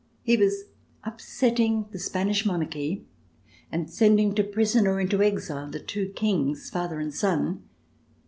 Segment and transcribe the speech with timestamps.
[0.23, 0.63] He was
[1.03, 3.05] upsetting the Spanish monarchy
[3.71, 7.61] and sending to prison or into exile the two Kings, father and son.